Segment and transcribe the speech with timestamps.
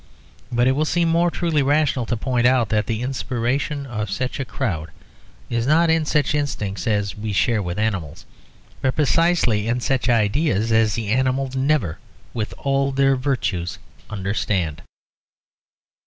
[0.51, 4.39] But it will seem more truly rational to point out that the inspiration of such
[4.39, 4.89] a crowd
[5.47, 8.25] is not in such instincts as we share with the animals,
[8.81, 11.99] but precisely in such ideas as the animals never
[12.33, 13.77] (with all their virtues)
[14.09, 14.81] understand.